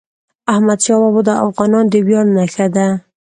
احمدشاه 0.53 0.99
بابا 1.01 1.21
د 1.25 1.29
افغانانو 1.47 1.91
د 1.93 1.95
ویاړ 2.07 2.25
نښه 2.37 2.67
ده. 2.75 2.87